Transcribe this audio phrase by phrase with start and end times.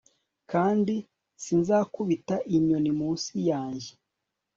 [0.51, 0.95] kandi
[1.43, 3.89] sinzakubita inyoni munsi yanjye